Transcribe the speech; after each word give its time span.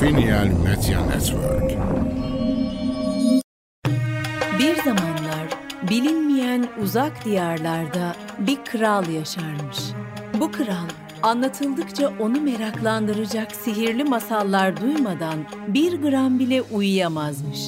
Finial 0.00 0.46
Media 0.46 1.06
Network. 1.06 1.70
Bir 4.58 4.76
zamanlar 4.76 5.48
bilinmeyen 5.90 6.66
uzak 6.82 7.24
diyarlarda 7.24 8.16
bir 8.38 8.56
kral 8.64 9.08
yaşarmış. 9.08 9.78
Bu 10.40 10.52
kral 10.52 10.88
anlatıldıkça 11.22 12.12
onu 12.20 12.40
meraklandıracak 12.40 13.52
sihirli 13.52 14.04
masallar 14.04 14.80
duymadan 14.80 15.38
bir 15.68 16.02
gram 16.02 16.38
bile 16.38 16.62
uyuyamazmış. 16.62 17.60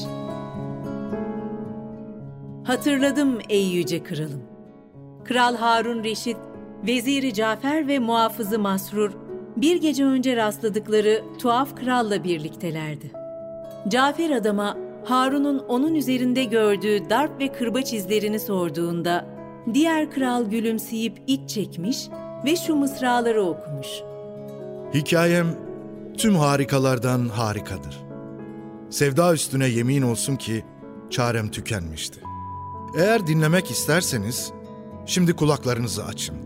Hatırladım 2.65 3.39
ey 3.49 3.69
yüce 3.69 4.03
kralım. 4.03 4.43
Kral 5.25 5.57
Harun 5.57 6.05
Reşit, 6.05 6.37
Veziri 6.87 7.35
Cafer 7.35 7.89
ve 7.89 7.99
muhafızı 7.99 8.59
Masrur 8.59 9.20
bir 9.61 9.77
gece 9.77 10.05
önce 10.05 10.37
rastladıkları 10.37 11.23
tuhaf 11.39 11.77
kralla 11.77 12.25
birliktelerdi. 12.25 13.11
Cafer 13.89 14.31
adama 14.31 14.77
Harun'un 15.05 15.59
onun 15.59 15.95
üzerinde 15.95 16.45
gördüğü 16.45 17.11
darp 17.11 17.41
ve 17.41 17.53
kırbaç 17.53 17.93
izlerini 17.93 18.41
sorduğunda 18.41 19.27
diğer 19.75 20.11
kral 20.11 20.45
gülümseyip 20.45 21.23
iç 21.27 21.51
çekmiş 21.51 22.09
ve 22.45 22.57
şu 22.57 22.75
mısraları 22.75 23.43
okumuş. 23.43 23.89
Hikayem 24.95 25.47
tüm 26.19 26.35
harikalardan 26.35 27.29
harikadır. 27.29 28.01
Sevda 28.91 29.35
üstüne 29.35 29.69
yemin 29.69 30.03
olsun 30.03 30.37
ki 30.37 30.65
çarem 31.11 31.51
tükenmişti. 31.51 32.21
Eğer 32.99 33.27
dinlemek 33.27 33.71
isterseniz 33.71 34.53
şimdi 35.07 35.33
kulaklarınızı 35.33 36.05
açın 36.05 36.37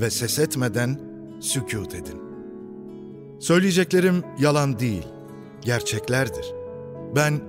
ve 0.00 0.10
ses 0.10 0.38
etmeden 0.38 1.00
sükut 1.40 1.94
edin. 1.94 2.23
Söyleyeceklerim 3.40 4.24
yalan 4.38 4.78
değil, 4.78 5.06
gerçeklerdir. 5.60 6.46
Ben 7.16 7.40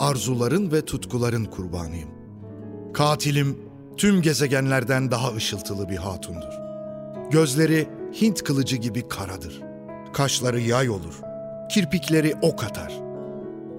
arzuların 0.00 0.72
ve 0.72 0.84
tutkuların 0.84 1.44
kurbanıyım. 1.44 2.08
Katilim 2.94 3.58
tüm 3.96 4.22
gezegenlerden 4.22 5.10
daha 5.10 5.34
ışıltılı 5.34 5.88
bir 5.88 5.96
hatundur. 5.96 6.52
Gözleri 7.30 7.88
Hint 8.20 8.44
kılıcı 8.44 8.76
gibi 8.76 9.08
karadır. 9.08 9.62
Kaşları 10.12 10.60
yay 10.60 10.90
olur. 10.90 11.14
Kirpikleri 11.70 12.34
ok 12.42 12.64
atar. 12.64 12.92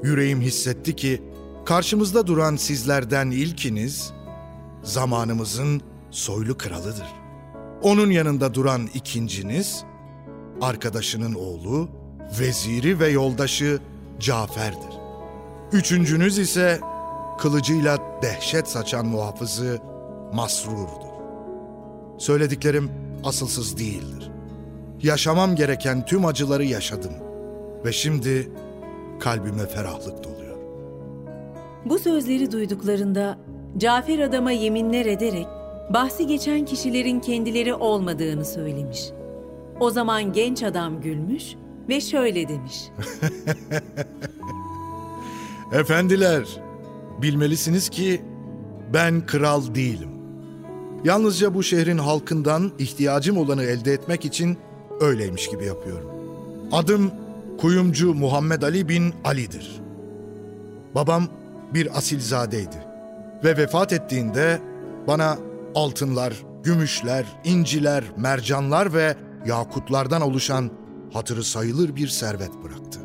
Yüreğim 0.04 0.42
hissetti 0.42 0.96
ki 0.96 1.22
karşımızda 1.66 2.28
duran 2.28 2.56
sizlerden 2.56 3.32
ilkiniz 3.32 4.14
zamanımızın 4.84 5.82
soylu 6.12 6.58
kralıdır. 6.58 7.08
Onun 7.82 8.12
yanında 8.12 8.54
duran 8.54 8.90
ikinciniz 8.94 9.84
arkadaşının 10.62 11.34
oğlu, 11.34 11.90
veziri 12.40 13.00
ve 13.00 13.08
yoldaşı 13.08 13.80
Cafer'dir. 14.20 14.98
Üçüncünüz 15.72 16.38
ise 16.38 16.80
kılıcıyla 17.40 17.98
dehşet 18.22 18.68
saçan 18.68 19.06
muhafızı 19.06 19.80
Masrur'dur. 20.34 21.08
Söylediklerim 22.18 22.92
asılsız 23.24 23.78
değildir. 23.78 24.32
Yaşamam 25.04 25.56
gereken 25.56 26.06
tüm 26.06 26.26
acıları 26.26 26.66
yaşadım 26.66 27.14
ve 27.86 27.92
şimdi 27.92 28.52
kalbime 29.20 29.68
ferahlık 29.68 30.24
doluyor. 30.24 30.58
Bu 31.86 32.00
sözleri 32.00 32.52
duyduklarında 32.52 33.38
Cafer 33.78 34.20
adama 34.20 34.52
yeminler 34.52 35.06
ederek 35.06 35.48
bahsi 35.94 36.28
geçen 36.28 36.66
kişilerin 36.66 37.20
kendileri 37.20 37.74
olmadığını 37.74 38.46
söylemiş. 38.46 39.17
O 39.80 39.90
zaman 39.90 40.34
genç 40.34 40.64
adam 40.64 41.02
gülmüş 41.02 41.56
ve 41.90 42.02
şöyle 42.02 42.48
demiş. 42.48 42.84
Efendiler, 45.74 46.44
bilmelisiniz 47.22 47.90
ki 47.90 48.22
ben 48.94 49.26
kral 49.26 49.76
değilim. 49.76 50.10
Yalnızca 51.04 51.54
bu 51.54 51.64
şehrin 51.64 51.98
halkından 51.98 52.72
ihtiyacım 52.80 53.38
olanı 53.38 53.64
elde 53.64 53.94
etmek 53.94 54.26
için 54.26 54.58
öyleymiş 55.02 55.50
gibi 55.50 55.66
yapıyorum. 55.66 56.12
Adım 56.72 57.12
kuyumcu 57.58 58.14
Muhammed 58.14 58.62
Ali 58.62 58.90
bin 58.90 59.14
Ali'dir. 59.24 59.82
Babam 60.96 61.28
bir 61.74 61.98
asilzadeydi 61.98 62.78
ve 63.44 63.58
vefat 63.58 63.94
ettiğinde 63.94 64.60
bana 65.08 65.38
altınlar, 65.76 66.34
gümüşler, 66.64 67.26
inciler, 67.44 68.04
mercanlar 68.18 68.94
ve 68.94 69.16
yakutlardan 69.46 70.22
oluşan 70.22 70.72
hatırı 71.14 71.44
sayılır 71.44 71.96
bir 71.96 72.08
servet 72.08 72.52
bıraktı. 72.64 73.00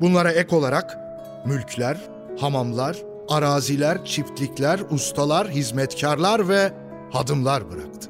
Bunlara 0.00 0.32
ek 0.32 0.56
olarak 0.56 0.98
mülkler, 1.46 2.10
hamamlar, 2.40 2.96
araziler, 3.28 4.04
çiftlikler, 4.04 4.80
ustalar, 4.90 5.50
hizmetkarlar 5.50 6.48
ve 6.48 6.72
hadımlar 7.10 7.70
bıraktı. 7.70 8.08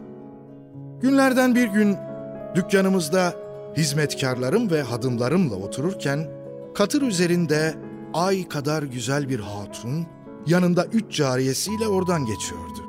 Günlerden 1.00 1.54
bir 1.54 1.68
gün 1.68 1.96
dükkanımızda 2.54 3.34
hizmetkarlarım 3.76 4.70
ve 4.70 4.82
hadımlarımla 4.82 5.54
otururken 5.56 6.26
katır 6.74 7.02
üzerinde 7.02 7.74
ay 8.14 8.48
kadar 8.48 8.82
güzel 8.82 9.28
bir 9.28 9.40
hatun 9.40 10.06
yanında 10.46 10.84
üç 10.84 11.16
cariyesiyle 11.16 11.88
oradan 11.88 12.26
geçiyordu. 12.26 12.80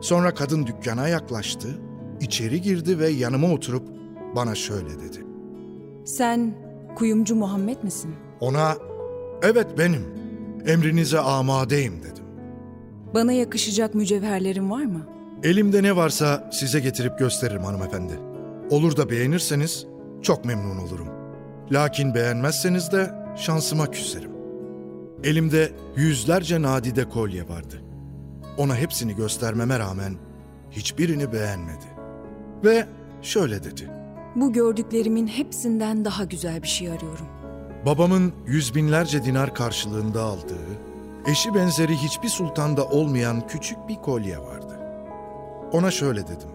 Sonra 0.00 0.34
kadın 0.34 0.66
dükkana 0.66 1.08
yaklaştı, 1.08 1.68
içeri 2.20 2.60
girdi 2.60 2.98
ve 2.98 3.08
yanıma 3.08 3.52
oturup 3.52 3.88
bana 4.36 4.54
şöyle 4.54 4.90
dedi. 4.90 5.24
Sen 6.04 6.54
kuyumcu 6.96 7.36
Muhammed 7.36 7.82
misin? 7.82 8.14
Ona 8.40 8.76
evet 9.42 9.66
benim, 9.78 10.02
emrinize 10.66 11.18
amadeyim 11.18 12.02
dedim. 12.02 12.24
Bana 13.14 13.32
yakışacak 13.32 13.94
mücevherlerin 13.94 14.70
var 14.70 14.84
mı? 14.84 15.06
Elimde 15.42 15.82
ne 15.82 15.96
varsa 15.96 16.50
size 16.52 16.80
getirip 16.80 17.18
gösteririm 17.18 17.62
hanımefendi. 17.62 18.12
Olur 18.70 18.96
da 18.96 19.10
beğenirseniz 19.10 19.86
çok 20.22 20.44
memnun 20.44 20.78
olurum. 20.78 21.08
Lakin 21.72 22.14
beğenmezseniz 22.14 22.92
de 22.92 23.10
şansıma 23.36 23.90
küserim. 23.90 24.30
Elimde 25.24 25.72
yüzlerce 25.96 26.62
nadide 26.62 27.08
kolye 27.08 27.48
vardı. 27.48 27.82
Ona 28.58 28.76
hepsini 28.76 29.16
göstermeme 29.16 29.78
rağmen 29.78 30.14
hiçbirini 30.70 31.32
beğenmedi. 31.32 31.93
Ve 32.64 32.86
şöyle 33.22 33.64
dedi. 33.64 33.90
Bu 34.36 34.52
gördüklerimin 34.52 35.26
hepsinden 35.26 36.04
daha 36.04 36.24
güzel 36.24 36.62
bir 36.62 36.68
şey 36.68 36.88
arıyorum. 36.88 37.26
Babamın 37.86 38.32
yüz 38.46 38.74
binlerce 38.74 39.24
dinar 39.24 39.54
karşılığında 39.54 40.22
aldığı, 40.22 40.66
eşi 41.26 41.54
benzeri 41.54 41.96
hiçbir 41.96 42.28
sultanda 42.28 42.84
olmayan 42.84 43.46
küçük 43.46 43.88
bir 43.88 43.96
kolye 43.96 44.38
vardı. 44.38 44.80
Ona 45.72 45.90
şöyle 45.90 46.22
dedim. 46.22 46.48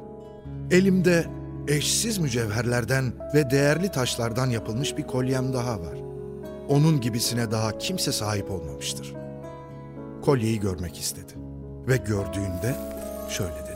Elimde 0.71 1.25
eşsiz 1.67 2.17
mücevherlerden 2.17 3.13
ve 3.33 3.49
değerli 3.49 3.91
taşlardan 3.91 4.49
yapılmış 4.49 4.97
bir 4.97 5.07
kolyem 5.07 5.53
daha 5.53 5.79
var. 5.79 5.97
Onun 6.69 7.01
gibisine 7.01 7.51
daha 7.51 7.77
kimse 7.77 8.11
sahip 8.11 8.51
olmamıştır. 8.51 9.13
Kolyeyi 10.21 10.59
görmek 10.59 10.99
istedi 10.99 11.33
ve 11.87 11.97
gördüğünde 11.97 12.75
şöyle 13.29 13.53
dedi. 13.53 13.69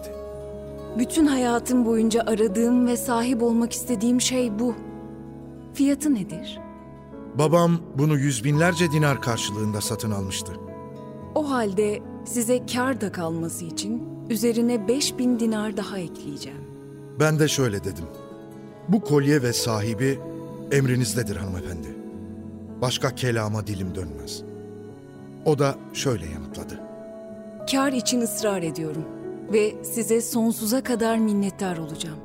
Bütün 0.97 1.25
hayatım 1.25 1.85
boyunca 1.85 2.21
aradığım 2.21 2.87
ve 2.87 2.97
sahip 2.97 3.43
olmak 3.43 3.73
istediğim 3.73 4.21
şey 4.21 4.59
bu. 4.59 4.75
Fiyatı 5.73 6.15
nedir? 6.15 6.59
Babam 7.35 7.77
bunu 7.97 8.17
yüz 8.17 8.43
binlerce 8.43 8.91
dinar 8.91 9.21
karşılığında 9.21 9.81
satın 9.81 10.11
almıştı. 10.11 10.53
O 11.35 11.49
halde 11.49 11.99
size 12.25 12.65
kar 12.65 13.01
da 13.01 13.11
kalması 13.11 13.65
için 13.65 14.03
üzerine 14.29 14.87
5000 14.87 15.39
dinar 15.39 15.77
daha 15.77 15.97
ekleyeceğim. 15.97 16.61
Ben 17.19 17.39
de 17.39 17.47
şöyle 17.47 17.83
dedim. 17.83 18.05
Bu 18.87 19.01
kolye 19.01 19.41
ve 19.41 19.53
sahibi 19.53 20.19
emrinizdedir 20.71 21.35
hanımefendi. 21.35 21.87
Başka 22.81 23.15
kelama 23.15 23.67
dilim 23.67 23.95
dönmez. 23.95 24.43
O 25.45 25.59
da 25.59 25.75
şöyle 25.93 26.25
yanıtladı. 26.25 26.79
Kar 27.71 27.91
için 27.91 28.21
ısrar 28.21 28.63
ediyorum 28.63 29.22
ve 29.53 29.83
size 29.83 30.21
sonsuza 30.21 30.83
kadar 30.83 31.17
minnettar 31.17 31.77
olacağım. 31.77 32.19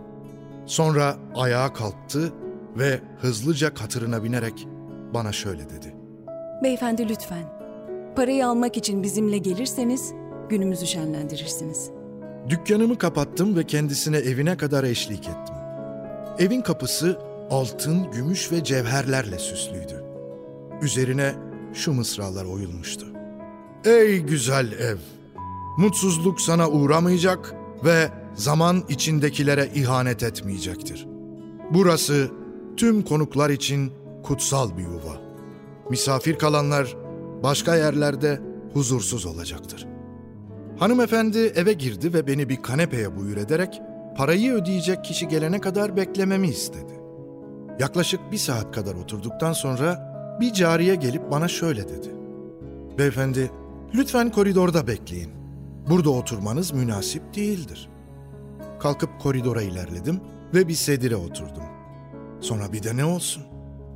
Sonra 0.66 1.16
ayağa 1.34 1.72
kalktı 1.72 2.32
ve 2.78 3.00
hızlıca 3.20 3.74
katırına 3.74 4.24
binerek 4.24 4.68
bana 5.14 5.32
şöyle 5.32 5.70
dedi. 5.70 5.96
Beyefendi 6.62 7.08
lütfen, 7.08 7.44
parayı 8.16 8.46
almak 8.46 8.76
için 8.76 9.02
bizimle 9.02 9.38
gelirseniz 9.38 10.12
günümüzü 10.48 10.86
şenlendirirsiniz. 10.86 11.90
Dükkanımı 12.48 12.98
kapattım 12.98 13.56
ve 13.56 13.64
kendisine 13.64 14.16
evine 14.16 14.56
kadar 14.56 14.84
eşlik 14.84 15.28
ettim. 15.28 15.54
Evin 16.38 16.60
kapısı 16.60 17.18
altın, 17.50 18.10
gümüş 18.10 18.52
ve 18.52 18.64
cevherlerle 18.64 19.38
süslüydü. 19.38 20.04
Üzerine 20.82 21.34
şu 21.74 21.92
mısralar 21.92 22.44
oyulmuştu. 22.44 23.06
Ey 23.84 24.20
güzel 24.20 24.72
ev! 24.72 25.17
Mutsuzluk 25.78 26.40
sana 26.40 26.68
uğramayacak 26.70 27.54
ve 27.84 28.08
zaman 28.34 28.82
içindekilere 28.88 29.70
ihanet 29.74 30.22
etmeyecektir. 30.22 31.06
Burası 31.70 32.30
tüm 32.76 33.02
konuklar 33.02 33.50
için 33.50 33.92
kutsal 34.22 34.76
bir 34.76 34.82
yuva. 34.82 35.20
Misafir 35.90 36.38
kalanlar 36.38 36.96
başka 37.42 37.76
yerlerde 37.76 38.40
huzursuz 38.72 39.26
olacaktır. 39.26 39.86
Hanımefendi 40.78 41.38
eve 41.38 41.72
girdi 41.72 42.14
ve 42.14 42.26
beni 42.26 42.48
bir 42.48 42.62
kanepeye 42.62 43.16
buyur 43.16 43.36
ederek 43.36 43.80
parayı 44.16 44.52
ödeyecek 44.52 45.04
kişi 45.04 45.28
gelene 45.28 45.60
kadar 45.60 45.96
beklememi 45.96 46.48
istedi. 46.48 47.00
Yaklaşık 47.80 48.20
bir 48.32 48.36
saat 48.36 48.74
kadar 48.74 48.94
oturduktan 48.94 49.52
sonra 49.52 50.14
bir 50.40 50.52
cariye 50.52 50.94
gelip 50.94 51.30
bana 51.30 51.48
şöyle 51.48 51.88
dedi. 51.88 52.08
Beyefendi, 52.98 53.50
lütfen 53.94 54.30
koridorda 54.30 54.86
bekleyin. 54.86 55.37
Burada 55.90 56.10
oturmanız 56.10 56.72
münasip 56.72 57.34
değildir. 57.34 57.88
Kalkıp 58.80 59.20
koridora 59.20 59.62
ilerledim 59.62 60.20
ve 60.54 60.68
bir 60.68 60.74
sedire 60.74 61.16
oturdum. 61.16 61.62
Sonra 62.40 62.72
bir 62.72 62.82
de 62.82 62.96
ne 62.96 63.04
olsun? 63.04 63.42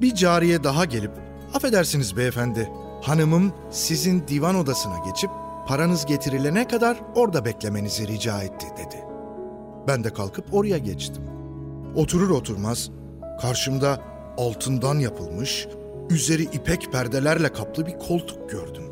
Bir 0.00 0.14
cariye 0.14 0.64
daha 0.64 0.84
gelip, 0.84 1.12
affedersiniz 1.54 2.16
beyefendi, 2.16 2.70
hanımım 3.02 3.52
sizin 3.70 4.28
divan 4.28 4.54
odasına 4.54 4.98
geçip 4.98 5.30
paranız 5.66 6.06
getirilene 6.06 6.68
kadar 6.68 7.00
orada 7.14 7.44
beklemenizi 7.44 8.08
rica 8.08 8.42
etti 8.42 8.66
dedi. 8.76 9.04
Ben 9.88 10.04
de 10.04 10.12
kalkıp 10.12 10.54
oraya 10.54 10.78
geçtim. 10.78 11.22
Oturur 11.96 12.30
oturmaz 12.30 12.90
karşımda 13.40 14.00
altından 14.38 14.98
yapılmış, 14.98 15.68
üzeri 16.10 16.42
ipek 16.42 16.92
perdelerle 16.92 17.52
kaplı 17.52 17.86
bir 17.86 17.98
koltuk 17.98 18.50
gördüm. 18.50 18.84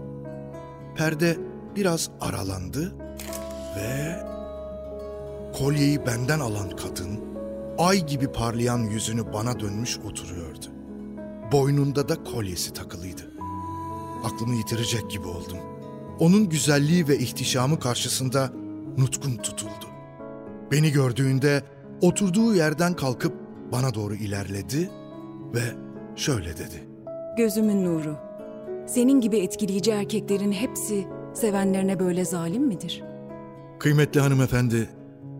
Perde 0.96 1.36
biraz 1.76 2.10
aralandı 2.20 2.92
ve 3.76 4.20
kolyeyi 5.58 6.06
benden 6.06 6.40
alan 6.40 6.70
kadın 6.70 7.20
ay 7.78 8.06
gibi 8.06 8.32
parlayan 8.32 8.78
yüzünü 8.78 9.32
bana 9.32 9.60
dönmüş 9.60 9.98
oturuyordu. 9.98 10.66
Boynunda 11.52 12.08
da 12.08 12.24
kolyesi 12.24 12.72
takılıydı. 12.72 13.30
Aklımı 14.24 14.54
yitirecek 14.54 15.10
gibi 15.10 15.26
oldum. 15.26 15.58
Onun 16.18 16.48
güzelliği 16.48 17.08
ve 17.08 17.18
ihtişamı 17.18 17.80
karşısında 17.80 18.52
nutkum 18.98 19.36
tutuldu. 19.36 19.86
Beni 20.72 20.90
gördüğünde 20.90 21.62
oturduğu 22.00 22.54
yerden 22.54 22.94
kalkıp 22.94 23.34
bana 23.72 23.94
doğru 23.94 24.14
ilerledi 24.14 24.90
ve 25.54 25.62
şöyle 26.16 26.56
dedi. 26.56 26.88
Gözümün 27.36 27.84
nuru. 27.84 28.16
Senin 28.86 29.20
gibi 29.20 29.38
etkileyici 29.38 29.90
erkeklerin 29.90 30.52
hepsi 30.52 31.06
sevenlerine 31.34 31.98
böyle 32.00 32.24
zalim 32.24 32.62
midir? 32.62 33.02
Kıymetli 33.78 34.20
hanımefendi, 34.20 34.90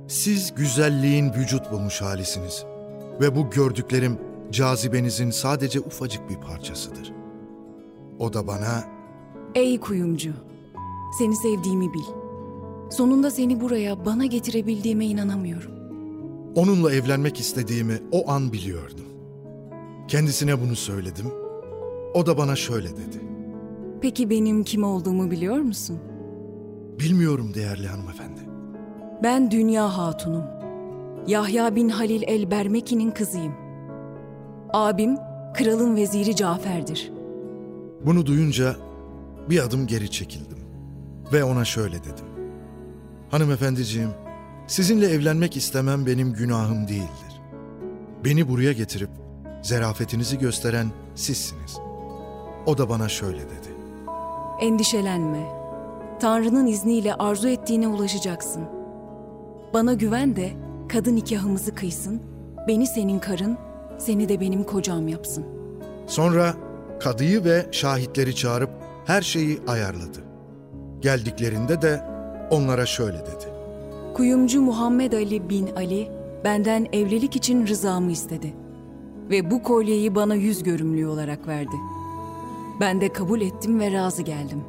siz 0.09 0.55
güzelliğin 0.55 1.33
vücut 1.33 1.73
bulmuş 1.73 2.03
halisiniz. 2.03 2.65
Ve 3.21 3.37
bu 3.37 3.51
gördüklerim 3.51 4.19
cazibenizin 4.51 5.31
sadece 5.31 5.81
ufacık 5.81 6.31
bir 6.31 6.37
parçasıdır. 6.37 7.13
O 8.19 8.33
da 8.33 8.47
bana 8.47 8.85
Ey 9.55 9.81
kuyumcu, 9.81 10.33
seni 11.19 11.37
sevdiğimi 11.37 11.93
bil. 11.95 12.05
Sonunda 12.91 13.31
seni 13.31 13.61
buraya 13.61 14.05
bana 14.05 14.27
getirebildiğime 14.27 15.07
inanamıyorum. 15.07 15.71
onunla 16.55 16.93
evlenmek 16.93 17.41
istediğimi 17.41 17.99
o 18.13 18.31
an 18.31 18.53
biliyordum. 18.53 19.05
Kendisine 20.09 20.61
bunu 20.61 20.77
söyledim. 20.77 21.27
O 22.15 22.27
da 22.27 22.39
bana 22.39 22.57
şöyle 22.57 22.89
dedi. 22.89 23.30
Peki 24.01 24.31
benim 24.31 24.65
kim 24.65 24.85
olduğumu 24.85 25.31
biliyor 25.31 25.57
musun? 25.57 25.99
Bilmiyorum 26.99 27.55
değerli 27.55 27.87
hanımefendi. 27.87 28.41
Ben 29.23 29.51
Dünya 29.51 29.99
Hatunum. 29.99 30.45
Yahya 31.27 31.77
bin 31.77 31.89
Halil 31.89 32.23
el 32.27 32.51
Bermeki'nin 32.51 33.11
kızıyım. 33.11 33.53
Abim 34.73 35.17
kralın 35.55 35.97
veziri 35.97 36.37
Cafer'dir. 36.37 37.13
Bunu 38.07 38.27
duyunca 38.27 38.77
bir 39.51 39.61
adım 39.61 39.87
geri 39.87 40.11
çekildim 40.11 40.59
ve 41.33 41.45
ona 41.45 41.65
şöyle 41.65 41.99
dedim. 41.99 42.27
Hanımefendiciğim, 43.31 44.11
sizinle 44.67 45.07
evlenmek 45.07 45.57
istemem 45.57 46.07
benim 46.07 46.33
günahım 46.33 46.89
değildir. 46.89 47.41
Beni 48.25 48.49
buraya 48.49 48.73
getirip 48.73 49.11
zerafetinizi 49.63 50.39
gösteren 50.39 50.87
sizsiniz. 51.15 51.79
O 52.67 52.79
da 52.79 52.89
bana 52.89 53.09
şöyle 53.09 53.39
dedi. 53.41 53.70
Endişelenme. 54.61 55.47
Tanrı'nın 56.21 56.67
izniyle 56.67 57.15
arzu 57.15 57.49
ettiğine 57.49 57.89
ulaşacaksın. 57.89 58.63
Bana 59.75 59.95
güven 59.95 60.37
de 60.37 60.51
kadın 60.89 61.17
nikahımızı 61.17 61.75
kıysın, 61.75 62.23
beni 62.69 62.87
senin 62.87 63.19
karın, 63.19 63.59
seni 63.99 64.29
de 64.29 64.41
benim 64.41 64.65
kocam 64.65 65.09
yapsın. 65.09 65.45
Sonra 66.07 66.55
kadıyı 67.01 67.45
ve 67.45 67.67
şahitleri 67.71 68.35
çağırıp 68.35 68.71
her 69.07 69.23
şeyi 69.23 69.59
ayarladı. 69.67 70.19
Geldiklerinde 71.01 71.83
de 71.83 72.01
onlara 72.51 72.87
şöyle 72.87 73.19
dedi. 73.19 73.45
Kuyumcu 74.15 74.63
Muhammed 74.63 75.13
Ali 75.13 75.49
bin 75.49 75.69
Ali 75.77 76.09
benden 76.45 76.87
evlilik 76.93 77.37
için 77.37 77.67
rızamı 77.67 78.11
istedi. 78.11 78.55
Ve 79.31 79.51
bu 79.51 79.63
kolyeyi 79.63 80.15
bana 80.15 80.35
yüz 80.35 80.63
görümlüğü 80.63 81.07
olarak 81.07 81.49
verdi. 81.49 81.77
Ben 82.81 83.01
de 83.01 83.13
kabul 83.13 83.41
ettim 83.41 83.81
ve 83.81 83.93
razı 83.93 84.23
geldim. 84.23 84.65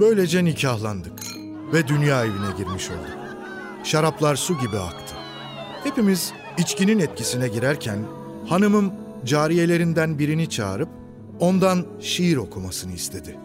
Böylece 0.00 0.44
nikahlandık 0.44 1.12
ve 1.72 1.88
dünya 1.88 2.24
evine 2.24 2.56
girmiş 2.58 2.90
olduk. 2.90 3.18
Şaraplar 3.84 4.36
su 4.36 4.58
gibi 4.58 4.78
aktı. 4.78 5.14
Hepimiz 5.84 6.32
içkinin 6.58 6.98
etkisine 6.98 7.48
girerken 7.48 7.98
hanımım 8.46 8.92
cariyelerinden 9.24 10.18
birini 10.18 10.50
çağırıp 10.50 10.88
ondan 11.40 11.86
şiir 12.00 12.36
okumasını 12.36 12.92
istedi. 12.92 13.36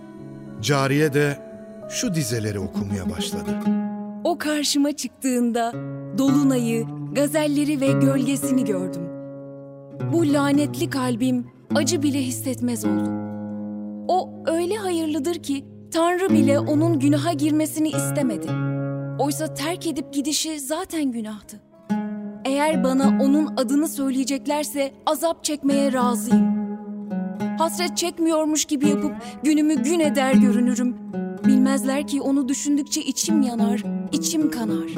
Cariye 0.61 1.13
de 1.13 1.39
şu 1.89 2.15
dizeleri 2.15 2.59
okumaya 2.59 3.09
başladı. 3.09 3.59
O 4.23 4.37
karşıma 4.37 4.91
çıktığında 4.91 5.73
dolunayı, 6.17 6.85
gazelleri 7.11 7.81
ve 7.81 7.91
gölgesini 7.91 8.65
gördüm. 8.65 9.03
Bu 10.13 10.33
lanetli 10.33 10.89
kalbim 10.89 11.47
acı 11.75 12.03
bile 12.03 12.21
hissetmez 12.21 12.85
oldu. 12.85 13.28
O 14.09 14.29
öyle 14.45 14.75
hayırlıdır 14.75 15.35
ki 15.35 15.65
Tanrı 15.91 16.29
bile 16.29 16.59
onun 16.59 16.99
günaha 16.99 17.37
girmesini 17.37 17.89
istemedi. 17.89 18.47
Oysa 19.19 19.53
terk 19.53 19.87
edip 19.87 20.13
gidişi 20.13 20.59
zaten 20.59 21.11
günahtı. 21.11 21.61
Eğer 22.45 22.83
bana 22.83 23.23
onun 23.23 23.47
adını 23.57 23.87
söyleyeceklerse 23.87 24.91
azap 25.05 25.43
çekmeye 25.43 25.93
razıyım. 25.93 26.47
Hasret 27.57 27.97
çekmiyormuş 27.97 28.65
gibi 28.65 28.89
yapıp 28.89 29.15
günümü 29.43 29.83
gün 29.83 29.99
eder 29.99 30.33
görünürüm. 30.33 30.95
Bilmezler 31.47 32.07
ki 32.07 32.21
onu 32.21 32.47
düşündükçe 32.47 33.01
içim 33.01 33.41
yanar, 33.41 33.83
içim 34.11 34.51
kanar. 34.51 34.89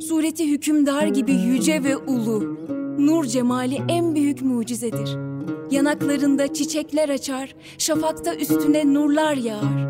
Sureti 0.00 0.50
hükümdar 0.50 1.06
gibi 1.06 1.32
yüce 1.32 1.84
ve 1.84 1.96
ulu. 1.96 2.58
Nur 2.98 3.24
cemali 3.24 3.78
en 3.88 4.14
büyük 4.14 4.42
mucizedir. 4.42 5.33
Yanaklarında 5.74 6.54
çiçekler 6.54 7.08
açar, 7.08 7.54
şafakta 7.78 8.34
üstüne 8.34 8.94
nurlar 8.94 9.34
yağar. 9.34 9.88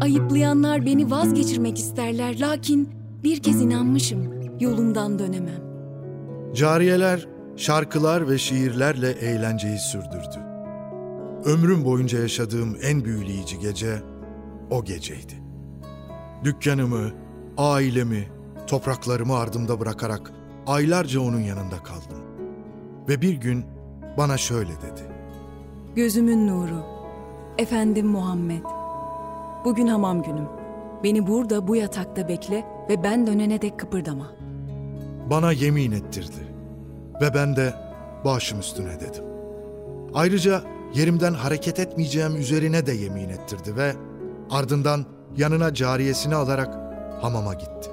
Ayıplayanlar 0.00 0.86
beni 0.86 1.10
vazgeçirmek 1.10 1.78
isterler 1.78 2.40
lakin 2.40 2.88
bir 3.24 3.42
kez 3.42 3.62
inanmışım, 3.62 4.42
yolumdan 4.60 5.18
dönemem. 5.18 5.62
Cariyeler 6.54 7.28
şarkılar 7.56 8.28
ve 8.28 8.38
şiirlerle 8.38 9.10
eğlenceyi 9.10 9.78
sürdürdü. 9.78 10.38
Ömrüm 11.44 11.84
boyunca 11.84 12.18
yaşadığım 12.18 12.76
en 12.82 13.04
büyüleyici 13.04 13.58
gece 13.58 14.02
o 14.70 14.84
geceydi. 14.84 15.34
Dükkanımı, 16.44 17.10
ailemi, 17.56 18.28
topraklarımı 18.66 19.36
ardımda 19.36 19.80
bırakarak 19.80 20.32
aylarca 20.66 21.20
onun 21.20 21.40
yanında 21.40 21.76
kaldım. 21.76 22.18
Ve 23.08 23.22
bir 23.22 23.34
gün 23.34 23.77
bana 24.18 24.36
şöyle 24.36 24.70
dedi. 24.70 25.02
Gözümün 25.94 26.46
nuru, 26.46 26.82
efendim 27.58 28.06
Muhammed. 28.06 28.62
Bugün 29.64 29.86
hamam 29.86 30.22
günüm. 30.22 30.48
Beni 31.04 31.26
burada 31.26 31.68
bu 31.68 31.76
yatakta 31.76 32.28
bekle 32.28 32.64
ve 32.88 33.02
ben 33.02 33.26
dönene 33.26 33.62
dek 33.62 33.78
kıpırdama. 33.78 34.26
Bana 35.30 35.52
yemin 35.52 35.92
ettirdi. 35.92 36.48
Ve 37.20 37.34
ben 37.34 37.56
de 37.56 37.74
başım 38.24 38.60
üstüne 38.60 39.00
dedim. 39.00 39.24
Ayrıca 40.14 40.62
yerimden 40.94 41.34
hareket 41.34 41.78
etmeyeceğim 41.78 42.36
üzerine 42.36 42.86
de 42.86 42.92
yemin 42.92 43.28
ettirdi 43.28 43.76
ve 43.76 43.92
ardından 44.50 45.04
yanına 45.36 45.74
cariyesini 45.74 46.34
alarak 46.34 46.78
hamama 47.22 47.54
gitti. 47.54 47.90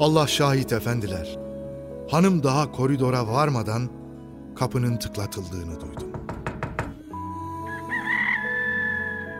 Allah 0.00 0.26
şahit 0.26 0.72
efendiler. 0.72 1.38
Hanım 2.10 2.42
daha 2.42 2.72
koridora 2.72 3.28
varmadan 3.28 3.90
kapının 4.58 4.96
tıklatıldığını 4.96 5.80
duydum. 5.80 6.12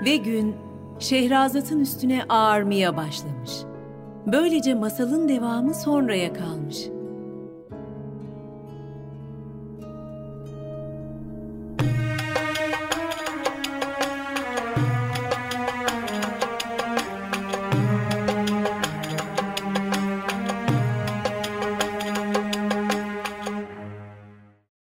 Ve 0.05 0.17
gün 0.17 0.57
Şehrazat'ın 0.99 1.81
üstüne 1.81 2.25
ağarmaya 2.29 2.97
başlamış. 2.97 3.51
Böylece 4.27 4.75
masalın 4.75 5.29
devamı 5.29 5.75
sonraya 5.75 6.33
kalmış. 6.33 6.77